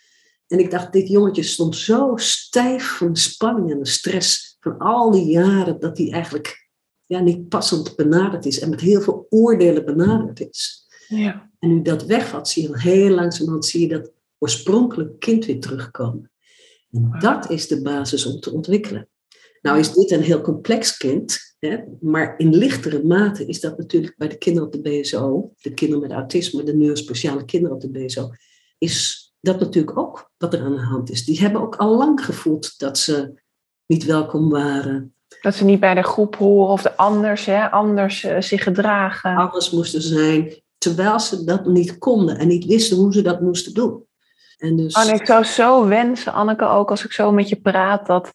[0.47, 4.79] En ik dacht, dit jongetje stond zo stijf van de spanning en de stress van
[4.79, 6.69] al die jaren dat hij eigenlijk
[7.07, 10.87] ja, niet passend benaderd is en met heel veel oordelen benaderd is.
[11.09, 11.51] Ja.
[11.59, 16.31] En nu dat wegvalt, zie je heel langzamerhand zie je dat oorspronkelijk kind weer terugkomen.
[16.91, 19.09] En dat is de basis om te ontwikkelen.
[19.63, 24.17] Nou is dit een heel complex kind, hè, maar in lichtere mate is dat natuurlijk
[24.17, 27.91] bij de kinderen op de BSO, de kinderen met autisme, de neurospeciale kinderen op de
[27.91, 28.31] BSO,
[28.79, 31.25] is dat natuurlijk ook wat er aan de hand is.
[31.25, 33.43] Die hebben ook al lang gevoeld dat ze
[33.87, 35.15] niet welkom waren.
[35.41, 39.37] Dat ze niet bij de groep horen of de anders, hè, anders uh, zich gedragen.
[39.37, 43.75] Anders moesten zijn, terwijl ze dat niet konden en niet wisten hoe ze dat moesten
[43.75, 44.07] doen.
[44.59, 44.95] En dus...
[44.95, 48.31] Anne, ik zou zo wensen, Anneke, ook als ik zo met je praat, dat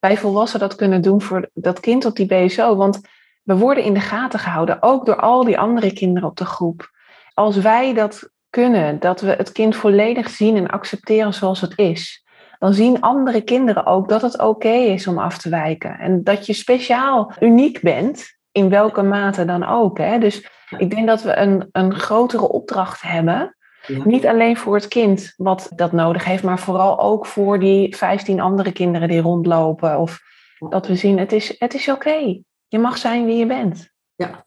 [0.00, 2.76] wij volwassenen dat kunnen doen voor dat kind op die BSO.
[2.76, 3.00] Want
[3.42, 6.90] we worden in de gaten gehouden, ook door al die andere kinderen op de groep.
[7.34, 12.24] Als wij dat kunnen, dat we het kind volledig zien en accepteren zoals het is,
[12.58, 15.98] dan zien andere kinderen ook dat het oké is om af te wijken.
[15.98, 19.98] En dat je speciaal uniek bent, in welke mate dan ook.
[19.98, 20.18] Hè?
[20.18, 23.56] Dus ik denk dat we een, een grotere opdracht hebben.
[24.04, 28.40] Niet alleen voor het kind wat dat nodig heeft, maar vooral ook voor die 15
[28.40, 29.98] andere kinderen die rondlopen.
[29.98, 30.20] Of
[30.68, 32.40] dat we zien, het is, het is oké.
[32.68, 33.90] Je mag zijn wie je bent.
[34.14, 34.44] Ja,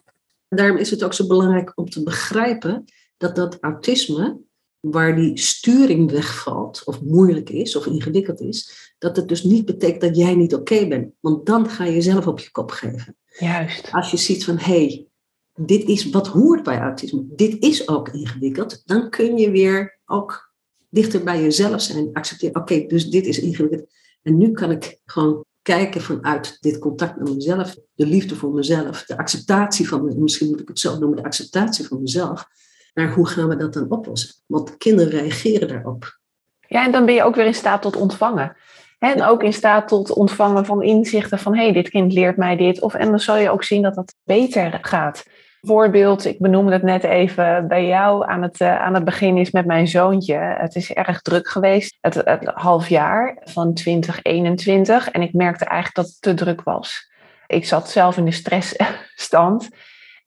[0.50, 2.86] daarom is het ook zo belangrijk om te begrijpen
[3.26, 4.38] dat dat autisme,
[4.80, 10.02] waar die sturing wegvalt, of moeilijk is, of ingewikkeld is, dat het dus niet betekent
[10.02, 11.14] dat jij niet oké bent.
[11.20, 13.18] Want dan ga je jezelf op je kop geven.
[13.26, 13.92] Juist.
[13.92, 15.08] Als je ziet van, hé, hey,
[15.54, 20.54] dit is wat hoort bij autisme, dit is ook ingewikkeld, dan kun je weer ook
[20.90, 22.10] dichter bij jezelf zijn.
[22.14, 23.94] Accepteren, oké, dus dit is ingewikkeld.
[24.22, 29.04] En nu kan ik gewoon kijken vanuit dit contact met mezelf, de liefde voor mezelf,
[29.06, 32.48] de acceptatie van, misschien moet ik het zo noemen, de acceptatie van mezelf.
[32.96, 34.36] Maar hoe gaan we dat dan oplossen?
[34.46, 36.20] Want kinderen reageren daarop.
[36.68, 38.56] Ja, en dan ben je ook weer in staat tot ontvangen.
[39.00, 42.56] En ook in staat tot ontvangen van inzichten van hé, hey, dit kind leert mij
[42.56, 42.82] dit.
[42.82, 45.26] Of, en dan zal je ook zien dat dat beter gaat.
[45.62, 49.52] Voorbeeld, ik benoemde het net even bij jou aan het, uh, aan het begin, is
[49.52, 50.36] met mijn zoontje.
[50.36, 55.10] Het is erg druk geweest, het, het half jaar van 2021.
[55.10, 57.12] En ik merkte eigenlijk dat het te druk was.
[57.48, 59.70] Ik zat zelf in de stressstand.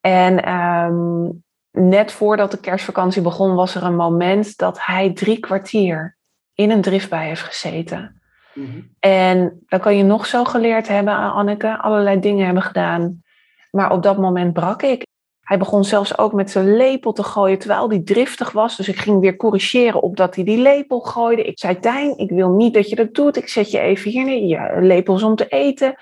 [0.01, 6.17] En um, net voordat de kerstvakantie begon, was er een moment dat hij drie kwartier
[6.53, 8.21] in een driftbui heeft gezeten.
[8.53, 8.81] Mhm.
[8.99, 13.23] En dan kan je nog zo geleerd hebben aan Anneke, allerlei dingen hebben gedaan.
[13.71, 15.07] Maar op dat moment brak ik.
[15.39, 18.77] Hij begon zelfs ook met zijn lepel te gooien terwijl hij driftig was.
[18.77, 21.43] Dus ik ging weer corrigeren op dat hij die lepel gooide.
[21.43, 23.37] Ik zei, Tijn, ik wil niet dat je dat doet.
[23.37, 24.45] Ik zet je even hier neer.
[24.45, 25.95] Je lepels om te eten.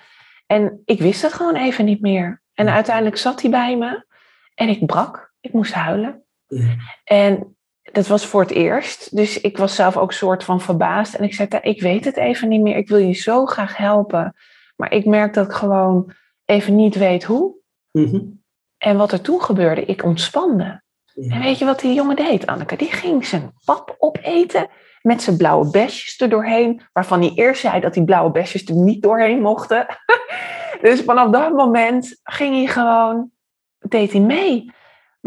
[0.45, 2.41] En ik wist het gewoon even niet meer.
[2.53, 4.05] En uiteindelijk zat hij bij me
[4.55, 5.26] en ik brak.
[5.47, 6.23] Ik moest huilen.
[7.03, 7.57] En
[7.91, 9.15] dat was voor het eerst.
[9.15, 11.13] Dus ik was zelf ook soort van verbaasd.
[11.13, 12.75] En ik zei, ik weet het even niet meer.
[12.75, 14.35] Ik wil je zo graag helpen.
[14.75, 16.11] Maar ik merk dat ik gewoon
[16.45, 17.55] even niet weet hoe.
[17.91, 18.21] Mhm.
[18.77, 20.81] En wat er toen gebeurde, ik ontspande.
[21.15, 22.75] En weet je wat die jongen deed, Anneke?
[22.75, 24.67] Die ging zijn pap opeten
[25.01, 26.81] met zijn blauwe besjes er doorheen.
[26.93, 29.85] Waarvan hij eerst zei dat die blauwe besjes er niet doorheen mochten.
[30.81, 33.31] dus vanaf dat moment ging hij gewoon,
[33.79, 34.71] deed hij mee.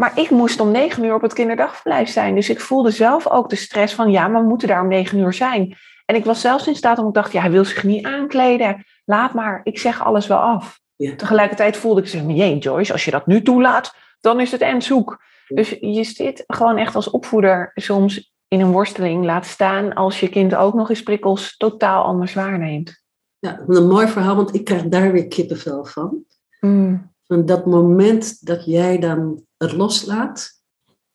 [0.01, 2.35] Maar ik moest om negen uur op het kinderdagverblijf zijn.
[2.35, 5.17] Dus ik voelde zelf ook de stress van, ja, maar we moeten daar om negen
[5.17, 5.75] uur zijn.
[6.05, 8.85] En ik was zelfs in staat om, ik dacht, ja, hij wil zich niet aankleden.
[9.05, 10.79] Laat maar, ik zeg alles wel af.
[11.17, 14.81] Tegelijkertijd voelde ik, zeg, jee Joyce, als je dat nu toelaat, dan is het en
[14.81, 15.23] zoek.
[15.47, 19.25] Dus je zit gewoon echt als opvoeder soms in een worsteling.
[19.25, 23.03] Laat staan als je kind ook nog eens prikkels totaal anders waarneemt.
[23.39, 26.23] Ja, een mooi verhaal, want ik krijg daar weer kippenvel van.
[26.59, 27.13] Mm.
[27.23, 30.59] Van dat moment dat jij dan het loslaat.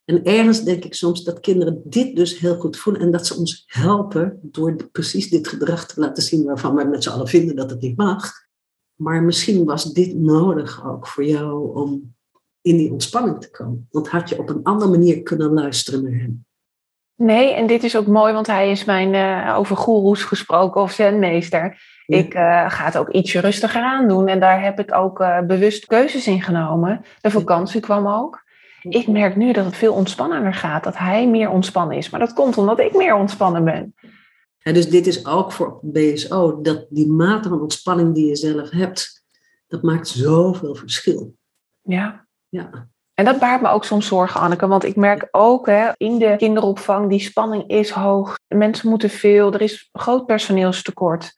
[0.04, 3.36] En ergens denk ik soms dat kinderen dit dus heel goed voelen en dat ze
[3.36, 7.56] ons helpen door precies dit gedrag te laten zien waarvan wij met z'n allen vinden
[7.56, 8.32] dat het niet mag.
[8.94, 12.14] Maar misschien was dit nodig ook voor jou om
[12.60, 13.88] in die ontspanning te komen.
[13.90, 16.44] Want had je op een andere manier kunnen luisteren naar hem.
[17.14, 20.92] Nee, en dit is ook mooi, want hij is mijn uh, over goeroes gesproken of
[20.92, 21.80] zenmeester.
[22.06, 25.40] Ik uh, ga het ook ietsje rustiger aan doen en daar heb ik ook uh,
[25.40, 27.04] bewust keuzes in genomen.
[27.20, 28.44] De vakantie kwam ook.
[28.88, 32.10] Ik merk nu dat het veel ontspannender gaat, dat hij meer ontspannen is.
[32.10, 33.94] Maar dat komt omdat ik meer ontspannen ben.
[34.62, 39.24] Dus dit is ook voor BSO, dat die mate van ontspanning die je zelf hebt,
[39.66, 41.34] dat maakt zoveel verschil.
[41.82, 42.26] Ja.
[42.48, 42.88] ja.
[43.14, 44.66] En dat baart me ook soms zorgen, Anneke.
[44.66, 48.38] Want ik merk ook hè, in de kinderopvang, die spanning is hoog.
[48.48, 51.32] Mensen moeten veel, er is groot personeelstekort.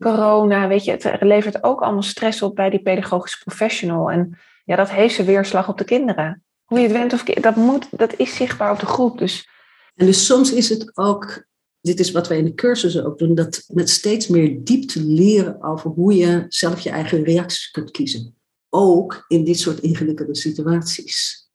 [0.00, 4.10] Corona, weet je, het levert ook allemaal stress op bij die pedagogische professional.
[4.10, 6.44] En ja, dat heeft zijn weerslag op de kinderen.
[6.64, 9.18] Hoe je het went of dat, moet, dat is zichtbaar op de groep.
[9.18, 9.48] Dus.
[9.94, 11.46] En dus soms is het ook,
[11.80, 15.62] dit is wat wij in de cursussen ook doen, dat met steeds meer diepte leren
[15.62, 18.34] over hoe je zelf je eigen reacties kunt kiezen
[18.70, 21.48] ook in dit soort ingewikkelde situaties.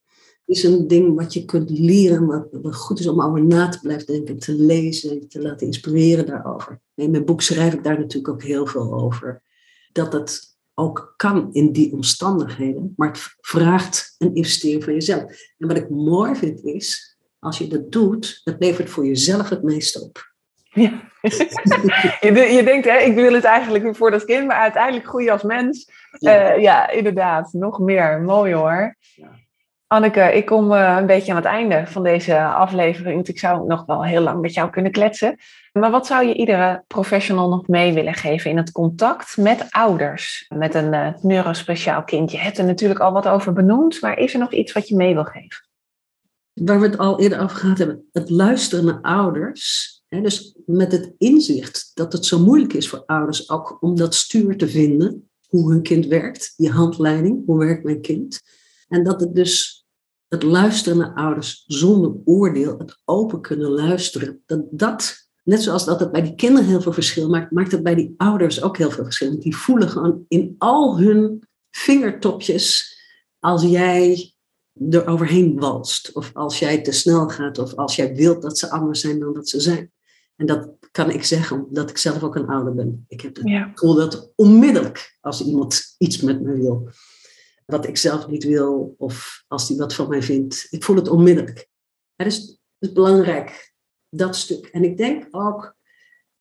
[0.46, 3.80] Is een ding wat je kunt leren, wat, wat goed is om over na te
[3.80, 6.82] blijven denken, te lezen, te laten inspireren daarover.
[6.96, 9.42] In mijn boek schrijf ik daar natuurlijk ook heel veel over.
[9.92, 15.24] Dat het ook kan in die omstandigheden, maar het vraagt een investering van jezelf.
[15.58, 19.64] En wat ik mooi vind is, als je dat doet, het levert voor jezelf het
[19.64, 20.34] meeste op.
[20.70, 21.12] Ja.
[22.22, 25.32] je, je, denkt, hè, ik wil het eigenlijk voor dat kind, maar uiteindelijk groei je
[25.32, 25.90] als mens.
[26.20, 26.56] Ja.
[26.56, 28.22] Uh, ja, inderdaad, nog meer.
[28.22, 28.96] Mooi hoor.
[29.16, 29.44] Ja.
[29.96, 33.28] Anneke, ik kom uh, een beetje aan het einde van deze aflevering.
[33.28, 35.38] Ik zou nog wel heel lang met jou kunnen kletsen.
[35.74, 40.46] Maar wat zou je iedere professional nog mee willen geven in het contact met ouders?
[40.56, 42.32] Met een uh, neurospeciaal kind.
[42.32, 44.96] Je hebt er natuurlijk al wat over benoemd, maar is er nog iets wat je
[44.96, 45.68] mee wil geven?
[46.54, 48.10] Waar we het al eerder over gehad hebben.
[48.12, 53.50] Het luisteren naar ouders dus met het inzicht dat het zo moeilijk is voor ouders
[53.50, 58.02] ook om dat stuur te vinden, hoe hun kind werkt, die handleiding, hoe werkt mijn
[58.02, 58.42] kind.
[58.88, 59.85] En dat het dus
[60.28, 66.00] het luisteren naar ouders zonder oordeel, het open kunnen luisteren, dat dat, net zoals dat
[66.00, 68.92] het bij die kinderen heel veel verschil maakt, maakt het bij die ouders ook heel
[68.92, 69.30] veel verschil.
[69.30, 72.98] Want die voelen gewoon in al hun vingertopjes
[73.40, 74.34] als jij
[74.90, 76.12] er overheen walst.
[76.14, 77.58] Of als jij te snel gaat.
[77.58, 79.92] Of als jij wilt dat ze anders zijn dan dat ze zijn.
[80.36, 83.06] En dat kan ik zeggen omdat ik zelf ook een ouder ben.
[83.08, 83.72] Ik heb het ja.
[83.74, 86.90] gevoel dat onmiddellijk als iemand iets met me wil,
[87.66, 91.08] wat ik zelf niet wil, of als die wat van mij vindt, ik voel het
[91.08, 91.68] onmiddellijk.
[92.16, 92.58] Het is, het
[92.90, 93.74] is belangrijk,
[94.10, 94.66] dat stuk.
[94.66, 95.76] En ik denk ook,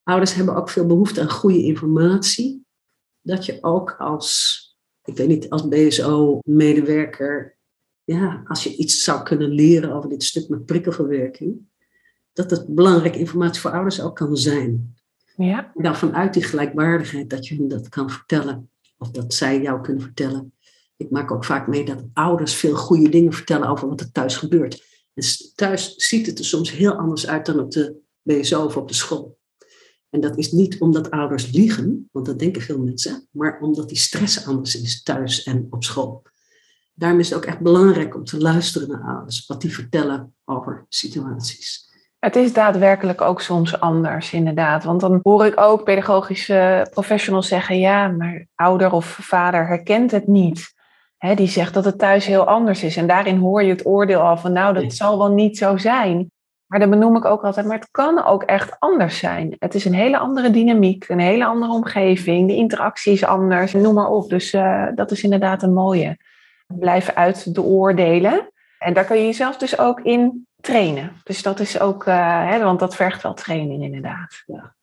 [0.02, 2.64] ouders hebben ook veel behoefte aan goede informatie.
[3.20, 4.58] Dat je ook als,
[5.04, 7.56] ik weet niet, als BSO-medewerker,
[8.04, 11.60] ja, als je iets zou kunnen leren over dit stuk met prikkelverwerking,
[12.32, 14.94] dat het belangrijke informatie voor ouders ook kan zijn.
[15.36, 15.72] Ja.
[15.74, 18.70] dan vanuit die gelijkwaardigheid dat je hun dat kan vertellen.
[18.98, 20.53] Of dat zij jou kunnen vertellen.
[20.96, 24.36] Ik maak ook vaak mee dat ouders veel goede dingen vertellen over wat er thuis
[24.36, 24.84] gebeurt.
[25.14, 28.88] En thuis ziet het er soms heel anders uit dan op de BSO of op
[28.88, 29.38] de school.
[30.10, 33.98] En dat is niet omdat ouders liegen, want dat denken veel mensen, maar omdat die
[33.98, 36.22] stress anders is thuis en op school.
[36.94, 40.86] Daarom is het ook echt belangrijk om te luisteren naar ouders, wat die vertellen over
[40.88, 41.92] situaties.
[42.18, 44.84] Het is daadwerkelijk ook soms anders, inderdaad.
[44.84, 50.26] Want dan hoor ik ook pedagogische professionals zeggen: ja, maar ouder of vader herkent het
[50.26, 50.73] niet.
[51.34, 52.96] Die zegt dat het thuis heel anders is.
[52.96, 56.32] En daarin hoor je het oordeel al van: nou, dat zal wel niet zo zijn.
[56.66, 59.56] Maar dan benoem ik ook altijd: maar het kan ook echt anders zijn.
[59.58, 62.48] Het is een hele andere dynamiek, een hele andere omgeving.
[62.48, 64.28] De interactie is anders, noem maar op.
[64.28, 66.18] Dus uh, dat is inderdaad een mooie.
[66.66, 68.52] Blijf uit de oordelen.
[68.78, 71.12] En daar kan je jezelf dus ook in trainen.
[71.22, 74.42] Dus dat is ook, uh, hè, want dat vergt wel training inderdaad.
[74.46, 74.74] Ja.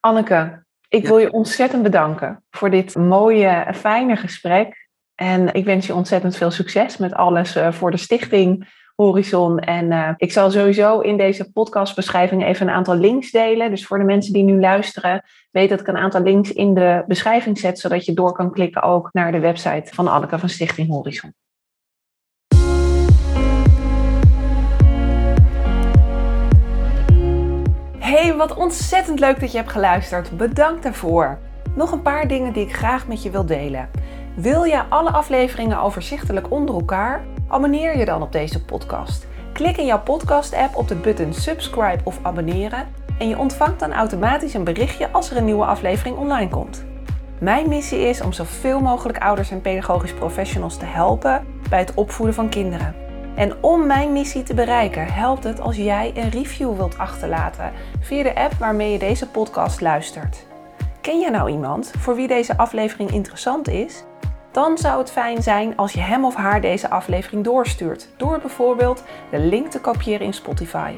[0.00, 4.79] Anneke, ik wil je ontzettend bedanken voor dit mooie, fijne gesprek.
[5.20, 9.58] En ik wens je ontzettend veel succes met alles uh, voor de stichting Horizon.
[9.58, 13.70] En uh, ik zal sowieso in deze podcastbeschrijving even een aantal links delen.
[13.70, 17.04] Dus voor de mensen die nu luisteren, weet dat ik een aantal links in de
[17.06, 20.88] beschrijving zet, zodat je door kan klikken ook naar de website van Anneke van Stichting
[20.88, 21.34] Horizon.
[27.98, 30.36] Hey, wat ontzettend leuk dat je hebt geluisterd.
[30.36, 31.38] Bedankt daarvoor.
[31.74, 33.88] Nog een paar dingen die ik graag met je wil delen.
[34.34, 37.24] Wil je alle afleveringen overzichtelijk onder elkaar?
[37.48, 39.26] Abonneer je dan op deze podcast.
[39.52, 42.88] Klik in jouw podcast-app op de button subscribe of abonneren
[43.18, 46.84] en je ontvangt dan automatisch een berichtje als er een nieuwe aflevering online komt.
[47.40, 52.34] Mijn missie is om zoveel mogelijk ouders en pedagogisch professionals te helpen bij het opvoeden
[52.34, 52.94] van kinderen.
[53.34, 58.22] En om mijn missie te bereiken, helpt het als jij een review wilt achterlaten via
[58.22, 60.48] de app waarmee je deze podcast luistert.
[61.00, 64.04] Ken je nou iemand voor wie deze aflevering interessant is?
[64.52, 69.02] Dan zou het fijn zijn als je hem of haar deze aflevering doorstuurt, door bijvoorbeeld
[69.30, 70.92] de link te kopiëren in Spotify.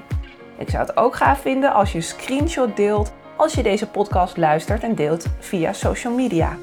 [0.59, 4.37] Ik zou het ook gaaf vinden als je een screenshot deelt als je deze podcast
[4.37, 6.57] luistert en deelt via social media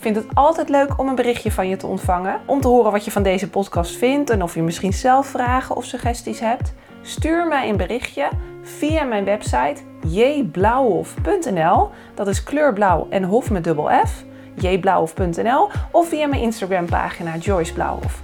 [0.00, 2.40] vind het altijd leuk om een berichtje van je te ontvangen.
[2.46, 5.76] Om te horen wat je van deze podcast vindt en of je misschien zelf vragen
[5.76, 6.72] of suggesties hebt.
[7.02, 8.28] Stuur mij een berichtje
[8.62, 9.76] via mijn website
[10.06, 11.90] jblauwhof.nl.
[12.14, 14.24] Dat is kleurblauw en hof met dubbel F.
[14.54, 18.22] jblauwhof.nl of via mijn Instagram pagina Joyce Blauwhof.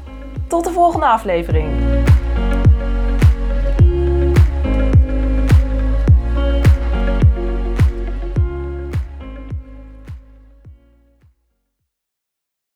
[0.48, 1.68] Tot de volgende aflevering.